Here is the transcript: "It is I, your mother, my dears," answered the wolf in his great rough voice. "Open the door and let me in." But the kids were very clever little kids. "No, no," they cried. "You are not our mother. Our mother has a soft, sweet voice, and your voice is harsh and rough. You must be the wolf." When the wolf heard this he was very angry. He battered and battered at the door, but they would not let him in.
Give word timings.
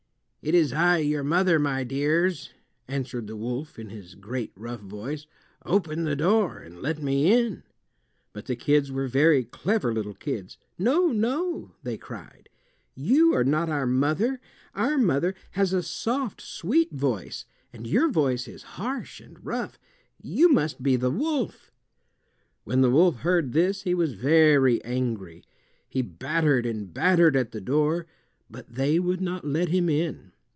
"It 0.43 0.55
is 0.55 0.73
I, 0.73 0.97
your 0.97 1.23
mother, 1.23 1.59
my 1.59 1.83
dears," 1.83 2.49
answered 2.87 3.27
the 3.27 3.35
wolf 3.35 3.77
in 3.77 3.89
his 3.89 4.15
great 4.15 4.51
rough 4.55 4.79
voice. 4.79 5.27
"Open 5.63 6.03
the 6.03 6.15
door 6.15 6.57
and 6.57 6.81
let 6.81 6.99
me 6.99 7.31
in." 7.31 7.61
But 8.33 8.47
the 8.47 8.55
kids 8.55 8.91
were 8.91 9.07
very 9.07 9.43
clever 9.43 9.93
little 9.93 10.15
kids. 10.15 10.57
"No, 10.79 11.11
no," 11.11 11.75
they 11.83 11.95
cried. 11.95 12.49
"You 12.95 13.35
are 13.35 13.43
not 13.43 13.69
our 13.69 13.85
mother. 13.85 14.41
Our 14.73 14.97
mother 14.97 15.35
has 15.51 15.73
a 15.73 15.83
soft, 15.83 16.41
sweet 16.41 16.91
voice, 16.91 17.45
and 17.71 17.85
your 17.85 18.09
voice 18.09 18.47
is 18.47 18.63
harsh 18.81 19.19
and 19.21 19.45
rough. 19.45 19.77
You 20.19 20.49
must 20.49 20.81
be 20.81 20.95
the 20.95 21.11
wolf." 21.11 21.71
When 22.63 22.81
the 22.81 22.89
wolf 22.89 23.17
heard 23.17 23.53
this 23.53 23.83
he 23.83 23.93
was 23.93 24.13
very 24.13 24.83
angry. 24.83 25.43
He 25.87 26.01
battered 26.01 26.65
and 26.65 26.91
battered 26.91 27.35
at 27.35 27.51
the 27.51 27.61
door, 27.61 28.07
but 28.49 28.73
they 28.73 28.97
would 28.99 29.21
not 29.21 29.45
let 29.45 29.69
him 29.69 29.87
in. 29.87 30.29